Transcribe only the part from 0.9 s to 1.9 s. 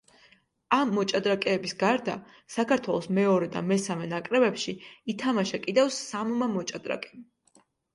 მოჭადრაკეების